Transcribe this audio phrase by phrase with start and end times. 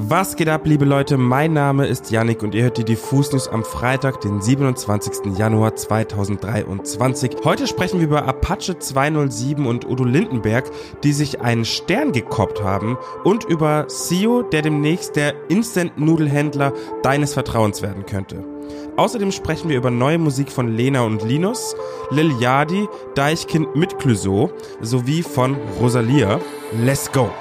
[0.00, 1.16] Was geht ab, liebe Leute?
[1.16, 5.36] Mein Name ist Yannick und ihr hört die Diffus News am Freitag, den 27.
[5.36, 7.38] Januar 2023.
[7.42, 10.70] Heute sprechen wir über Apache 207 und Udo Lindenberg,
[11.02, 16.72] die sich einen Stern gekoppt haben und über Sio, der demnächst der Instant-Nudelhändler
[17.02, 18.44] deines Vertrauens werden könnte.
[18.96, 21.74] Außerdem sprechen wir über neue Musik von Lena und Linus,
[22.10, 22.86] Lil Yadi,
[23.16, 26.38] Deichkind mit Clouseau sowie von Rosalia.
[26.84, 27.32] Let's go!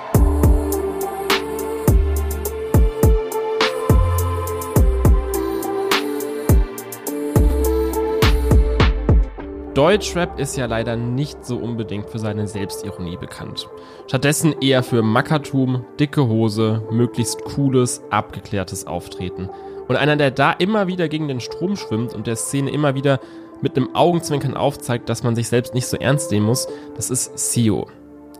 [9.77, 13.69] Deutschrap ist ja leider nicht so unbedingt für seine Selbstironie bekannt.
[14.07, 19.51] Stattdessen eher für Mackertum, dicke Hose, möglichst cooles, abgeklärtes Auftreten.
[19.87, 23.19] Und einer, der da immer wieder gegen den Strom schwimmt und der Szene immer wieder
[23.61, 27.37] mit einem Augenzwinkern aufzeigt, dass man sich selbst nicht so ernst nehmen muss, das ist
[27.37, 27.86] Sio.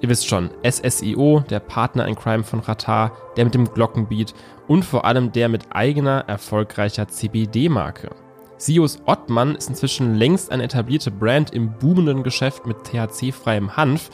[0.01, 4.33] Ihr wisst schon, SSIO, der Partner in Crime von Ratar, der mit dem Glockenbeat
[4.67, 8.09] und vor allem der mit eigener erfolgreicher CBD-Marke.
[8.58, 14.09] Sios Ottmann ist inzwischen längst eine etablierte Brand im boomenden Geschäft mit THC-freiem Hanf.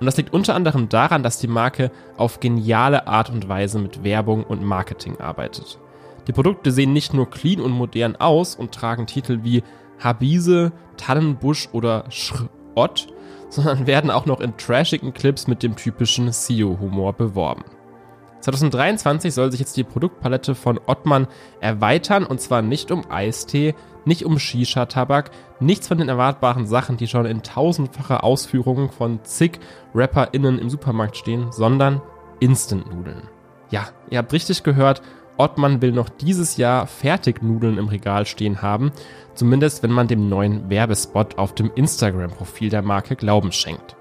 [0.00, 4.02] Und das liegt unter anderem daran, dass die Marke auf geniale Art und Weise mit
[4.02, 5.78] Werbung und Marketing arbeitet.
[6.26, 9.62] Die Produkte sehen nicht nur clean und modern aus und tragen Titel wie
[10.00, 13.08] Habise, Tannenbusch oder Schrott,
[13.50, 17.64] sondern werden auch noch in trashigen Clips mit dem typischen Sio-Humor beworben.
[18.42, 21.28] 2023 soll sich jetzt die Produktpalette von Ottmann
[21.60, 27.06] erweitern und zwar nicht um Eistee, nicht um Shisha-Tabak, nichts von den erwartbaren Sachen, die
[27.06, 29.60] schon in tausendfacher Ausführungen von zig
[29.94, 32.02] RapperInnen im Supermarkt stehen, sondern
[32.40, 33.28] Instant-Nudeln.
[33.70, 35.02] Ja, ihr habt richtig gehört,
[35.38, 38.92] Ottmann will noch dieses Jahr Fertignudeln im Regal stehen haben,
[39.34, 43.96] zumindest wenn man dem neuen Werbespot auf dem Instagram-Profil der Marke Glauben schenkt.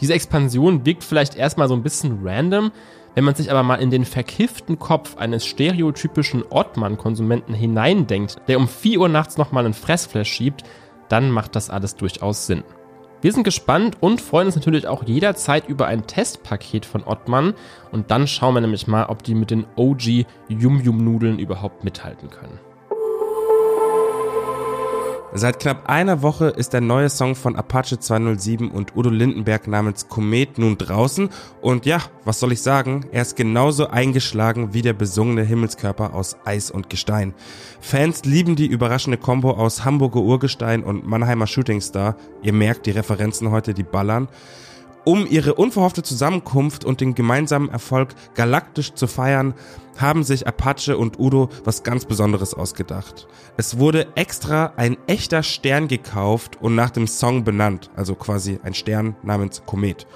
[0.00, 2.72] Diese Expansion wirkt vielleicht erstmal so ein bisschen random,
[3.16, 8.68] wenn man sich aber mal in den verkifften Kopf eines stereotypischen Ottmann-Konsumenten hineindenkt, der um
[8.68, 10.64] 4 Uhr nachts nochmal einen Fressflash schiebt,
[11.08, 12.62] dann macht das alles durchaus Sinn.
[13.22, 17.54] Wir sind gespannt und freuen uns natürlich auch jederzeit über ein Testpaket von Ottmann
[17.90, 21.84] und dann schauen wir nämlich mal, ob die mit den OG Yum Yum Nudeln überhaupt
[21.84, 22.60] mithalten können.
[25.32, 30.08] Seit knapp einer Woche ist der neue Song von Apache 207 und Udo Lindenberg namens
[30.08, 31.28] Komet nun draußen
[31.60, 36.36] und ja, was soll ich sagen, er ist genauso eingeschlagen wie der besungene Himmelskörper aus
[36.44, 37.34] Eis und Gestein.
[37.80, 42.16] Fans lieben die überraschende Combo aus Hamburger Urgestein und Mannheimer Shootingstar.
[42.42, 44.28] Ihr merkt die Referenzen heute, die ballern.
[45.08, 49.54] Um ihre unverhoffte Zusammenkunft und den gemeinsamen Erfolg galaktisch zu feiern,
[49.96, 53.28] haben sich Apache und Udo was ganz Besonderes ausgedacht.
[53.56, 58.74] Es wurde extra ein echter Stern gekauft und nach dem Song benannt, also quasi ein
[58.74, 60.08] Stern namens Komet.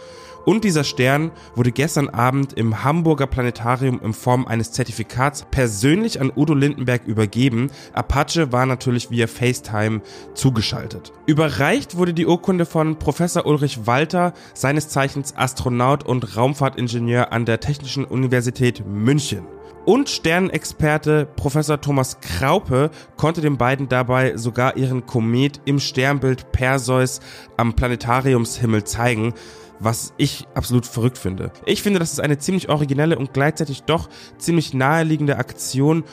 [0.44, 6.32] Und dieser Stern wurde gestern Abend im Hamburger Planetarium in Form eines Zertifikats persönlich an
[6.34, 7.70] Udo Lindenberg übergeben.
[7.92, 10.00] Apache war natürlich via FaceTime
[10.34, 11.12] zugeschaltet.
[11.26, 17.60] Überreicht wurde die Urkunde von Professor Ulrich Walter, seines Zeichens Astronaut und Raumfahrtingenieur an der
[17.60, 19.46] Technischen Universität München.
[19.86, 27.20] Und Sternexperte Professor Thomas Kraupe konnte den beiden dabei sogar ihren Komet im Sternbild Perseus
[27.56, 29.34] am Planetariumshimmel zeigen
[29.80, 31.50] was ich absolut verrückt finde.
[31.64, 34.08] Ich finde, das ist eine ziemlich originelle und gleichzeitig doch
[34.38, 36.04] ziemlich naheliegende Aktion.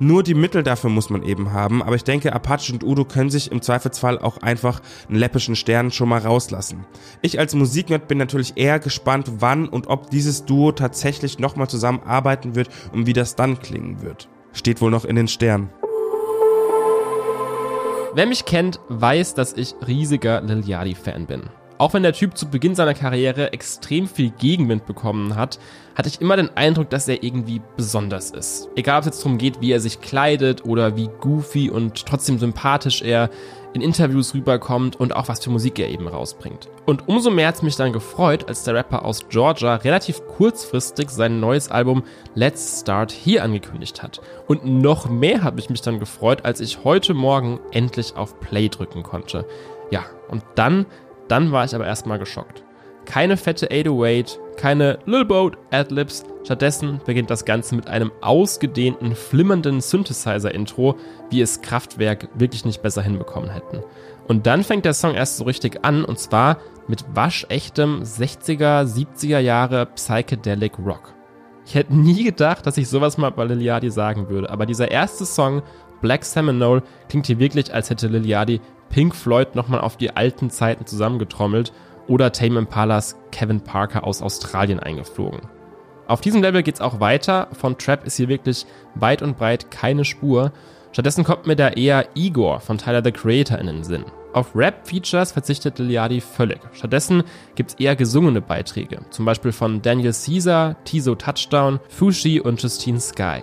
[0.00, 3.30] Nur die Mittel dafür muss man eben haben, aber ich denke, Apache und Udo können
[3.30, 6.84] sich im Zweifelsfall auch einfach einen läppischen Stern schon mal rauslassen.
[7.22, 12.56] Ich als Musiknerd bin natürlich eher gespannt, wann und ob dieses Duo tatsächlich nochmal zusammenarbeiten
[12.56, 14.28] wird und wie das dann klingen wird.
[14.52, 15.70] Steht wohl noch in den Sternen.
[18.14, 21.42] Wer mich kennt, weiß, dass ich riesiger Lil Yachty-Fan bin.
[21.76, 25.58] Auch wenn der Typ zu Beginn seiner Karriere extrem viel Gegenwind bekommen hat,
[25.96, 28.68] hatte ich immer den Eindruck, dass er irgendwie besonders ist.
[28.76, 32.38] Egal, ob es jetzt darum geht, wie er sich kleidet oder wie goofy und trotzdem
[32.38, 33.28] sympathisch er
[33.74, 36.68] in Interviews rüberkommt und auch was für Musik er eben rausbringt.
[36.86, 41.10] Und umso mehr hat es mich dann gefreut, als der Rapper aus Georgia relativ kurzfristig
[41.10, 42.04] sein neues Album
[42.36, 44.20] Let's Start Here angekündigt hat.
[44.46, 48.68] Und noch mehr hat mich mich dann gefreut, als ich heute Morgen endlich auf Play
[48.68, 49.44] drücken konnte.
[49.90, 50.86] Ja, und dann
[51.28, 52.64] dann war ich aber erstmal geschockt.
[53.04, 59.80] Keine fette 808, keine Lil Boat Adlibs, stattdessen beginnt das Ganze mit einem ausgedehnten, flimmernden
[59.80, 60.96] Synthesizer-Intro,
[61.30, 63.82] wie es Kraftwerk wirklich nicht besser hinbekommen hätten.
[64.26, 69.38] Und dann fängt der Song erst so richtig an, und zwar mit waschechtem 60er, 70er
[69.38, 71.14] Jahre Psychedelic Rock.
[71.66, 75.24] Ich hätte nie gedacht, dass ich sowas mal bei Liliadi sagen würde, aber dieser erste
[75.24, 75.62] Song,
[76.00, 78.60] Black Seminole, klingt hier wirklich, als hätte Liliadi
[78.94, 81.72] Pink Floyd nochmal auf die alten Zeiten zusammengetrommelt
[82.06, 85.40] oder Tame Impalas Kevin Parker aus Australien eingeflogen.
[86.06, 87.48] Auf diesem Level geht's auch weiter.
[87.54, 90.52] Von Trap ist hier wirklich weit und breit keine Spur.
[90.92, 94.04] Stattdessen kommt mir da eher Igor von Tyler the Creator in den Sinn.
[94.32, 96.60] Auf Rap-Features verzichtet Liliadi völlig.
[96.72, 97.24] Stattdessen
[97.56, 103.40] gibt's eher gesungene Beiträge, zum Beispiel von Daniel Caesar, Tizo Touchdown, Fushi und Justine Sky.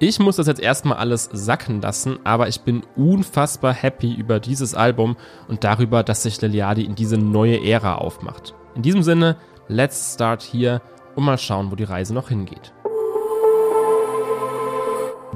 [0.00, 4.74] Ich muss das jetzt erstmal alles sacken lassen, aber ich bin unfassbar happy über dieses
[4.74, 5.16] Album
[5.48, 8.54] und darüber, dass sich Liliadi in diese neue Ära aufmacht.
[8.76, 9.36] In diesem Sinne,
[9.66, 10.82] let's start hier
[11.16, 12.72] und mal schauen, wo die Reise noch hingeht.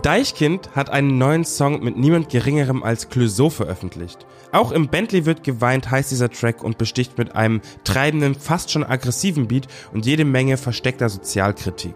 [0.03, 4.27] Deichkind hat einen neuen Song mit niemand geringerem als Clouseau veröffentlicht.
[4.53, 8.85] Auch im Bentley wird geweint heißt dieser Track und besticht mit einem treibenden, fast schon
[8.85, 11.95] aggressiven Beat und jede Menge versteckter Sozialkritik.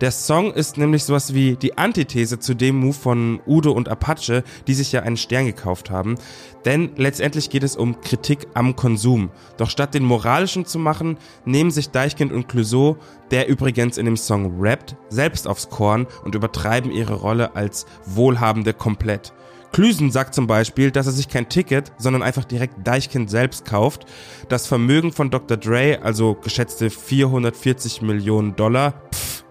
[0.00, 4.42] Der Song ist nämlich sowas wie die Antithese zu dem Move von Udo und Apache,
[4.66, 6.16] die sich ja einen Stern gekauft haben.
[6.64, 9.30] Denn letztendlich geht es um Kritik am Konsum.
[9.56, 12.96] Doch statt den moralischen zu machen, nehmen sich Deichkind und Clouseau,
[13.30, 18.72] der übrigens in dem Song rappt, selbst aufs Korn und übertreiben ihre Rolle als Wohlhabende
[18.72, 19.32] komplett.
[19.74, 24.06] Klüsen sagt zum Beispiel, dass er sich kein Ticket, sondern einfach direkt Deichkind selbst kauft.
[24.48, 25.56] Das Vermögen von Dr.
[25.56, 29.03] Dre, also geschätzte 440 Millionen Dollar,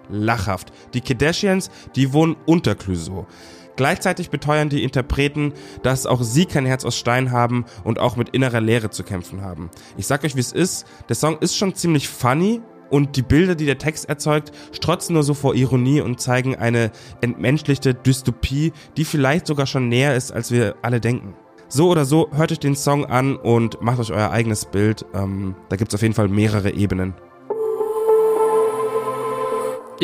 [0.10, 0.72] lachhaft.
[0.94, 3.28] Die Kardashians, die wohnen unter Clouseau.
[3.76, 8.30] Gleichzeitig beteuern die Interpreten, dass auch sie kein Herz aus Stein haben und auch mit
[8.30, 9.72] innerer Leere zu kämpfen haben.
[9.98, 10.86] Ich sag euch, wie es ist.
[11.10, 12.62] Der Song ist schon ziemlich funny
[12.92, 16.92] und die Bilder, die der Text erzeugt, strotzen nur so vor Ironie und zeigen eine
[17.22, 21.34] entmenschlichte Dystopie, die vielleicht sogar schon näher ist, als wir alle denken.
[21.68, 25.08] So oder so, hört euch den Song an und macht euch euer eigenes Bild.
[25.16, 27.16] Ähm, da gibt's auf jeden Fall mehrere Ebenen.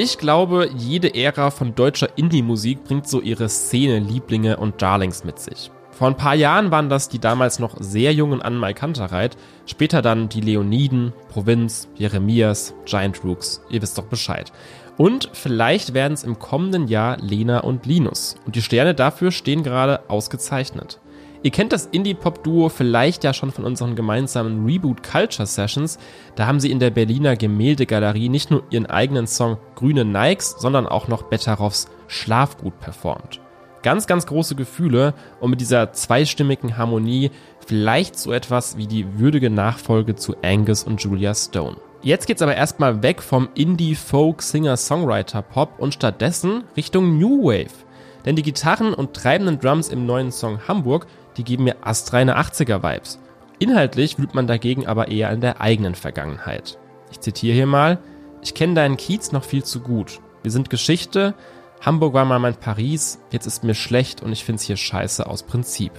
[0.02, 5.40] Ich glaube, jede Ära von deutscher Indie-Musik bringt so ihre Szene, Lieblinge und Darlings mit
[5.40, 5.72] sich.
[5.92, 9.36] Vor ein paar Jahren waren das die damals noch sehr jungen Anmal Kantereit,
[9.66, 14.54] später dann die Leoniden, Provinz, Jeremias, Giant Rooks, ihr wisst doch Bescheid.
[14.96, 18.38] Und vielleicht werden es im kommenden Jahr Lena und Linus.
[18.46, 21.02] Und die Sterne dafür stehen gerade ausgezeichnet.
[21.42, 25.98] Ihr kennt das Indie-Pop-Duo vielleicht ja schon von unseren gemeinsamen Reboot Culture Sessions.
[26.36, 30.86] Da haben sie in der Berliner Gemäldegalerie nicht nur ihren eigenen Song Grüne Nikes, sondern
[30.86, 33.40] auch noch Betteroffs Schlafgut performt.
[33.84, 37.32] Ganz, ganz große Gefühle und mit dieser zweistimmigen Harmonie
[37.66, 41.78] vielleicht so etwas wie die würdige Nachfolge zu Angus und Julia Stone.
[42.02, 47.86] Jetzt geht's aber erstmal weg vom Indie-Folk-Singer-Songwriter-Pop und stattdessen Richtung New Wave.
[48.26, 53.20] Denn die Gitarren und treibenden Drums im neuen Song Hamburg die geben mir astreine 80er-Vibes.
[53.60, 56.78] Inhaltlich wühlt man dagegen aber eher in der eigenen Vergangenheit.
[57.12, 58.00] Ich zitiere hier mal,
[58.42, 60.20] ich kenne deinen Kiez noch viel zu gut.
[60.44, 61.34] Wir sind Geschichte,
[61.82, 65.44] Hamburg war mal mein Paris, jetzt ist mir schlecht und ich find's hier scheiße aus
[65.44, 65.92] Prinzip.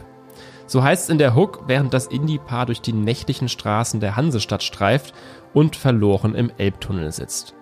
[0.66, 4.62] So heißt es in der Hook, während das Indie-Paar durch die nächtlichen Straßen der Hansestadt
[4.62, 5.14] streift
[5.52, 7.54] und verloren im Elbtunnel sitzt.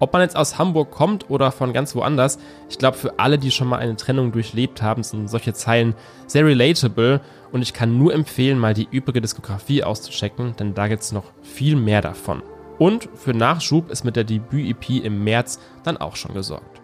[0.00, 2.38] Ob man jetzt aus Hamburg kommt oder von ganz woanders,
[2.70, 5.94] ich glaube, für alle, die schon mal eine Trennung durchlebt haben, sind solche Zeilen
[6.26, 7.20] sehr relatable
[7.52, 11.76] und ich kann nur empfehlen, mal die übrige Diskografie auszuchecken, denn da gibt's noch viel
[11.76, 12.42] mehr davon.
[12.78, 16.80] Und für Nachschub ist mit der Debüt-EP im März dann auch schon gesorgt.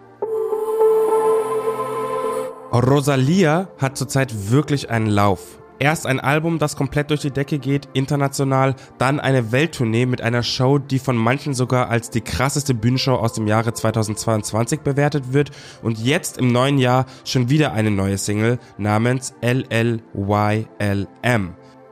[2.71, 5.57] Rosalia hat zurzeit wirklich einen Lauf.
[5.79, 10.41] Erst ein Album, das komplett durch die Decke geht, international, dann eine Welttournee mit einer
[10.41, 15.51] Show, die von manchen sogar als die krasseste Bühnenshow aus dem Jahre 2022 bewertet wird
[15.83, 19.99] und jetzt im neuen Jahr schon wieder eine neue Single namens LLYLM.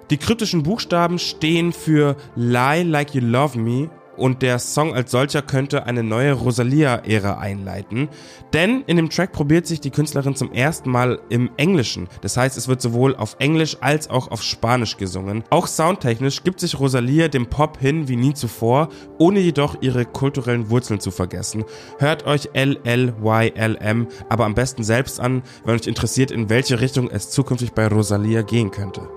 [0.10, 5.42] Die kryptischen Buchstaben stehen für Lie Like You Love Me und der Song als solcher
[5.42, 8.10] könnte eine neue Rosalia-Ära einleiten.
[8.54, 12.08] Denn in dem Track probiert sich die Künstlerin zum ersten Mal im Englischen.
[12.22, 15.44] Das heißt, es wird sowohl auf Englisch als auch auf Spanisch gesungen.
[15.50, 20.70] Auch soundtechnisch gibt sich Rosalia dem Pop hin wie nie zuvor, ohne jedoch ihre kulturellen
[20.70, 21.66] Wurzeln zu vergessen.
[22.00, 27.30] Hört euch LLYLM aber am besten selbst an, wenn euch interessiert, in welche Richtung es
[27.30, 29.08] zukünftig bei Rosalia gehen könnte.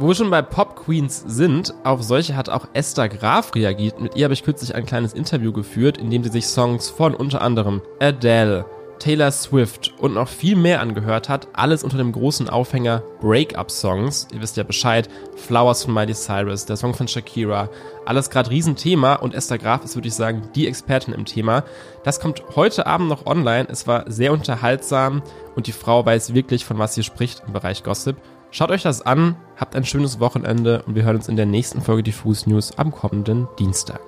[0.00, 4.00] Wo wir schon bei Pop Queens sind, auf solche hat auch Esther Graf reagiert.
[4.00, 7.16] Mit ihr habe ich kürzlich ein kleines Interview geführt, in dem sie sich Songs von
[7.16, 8.64] unter anderem Adele,
[9.00, 11.48] Taylor Swift und noch viel mehr angehört hat.
[11.52, 14.28] Alles unter dem großen Aufhänger Breakup-Songs.
[14.32, 15.08] Ihr wisst ja Bescheid.
[15.34, 17.68] Flowers von Miley Cyrus, der Song von Shakira.
[18.06, 21.64] Alles gerade Riesenthema und Esther Graf ist, würde ich sagen, die Expertin im Thema.
[22.04, 23.66] Das kommt heute Abend noch online.
[23.68, 25.22] Es war sehr unterhaltsam
[25.56, 28.16] und die Frau weiß wirklich, von was sie spricht im Bereich Gossip.
[28.50, 31.82] Schaut euch das an, habt ein schönes Wochenende und wir hören uns in der nächsten
[31.82, 34.00] Folge Diffus News am kommenden Dienstag.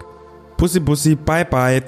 [0.57, 1.83] Pussy Pussy, bye bye.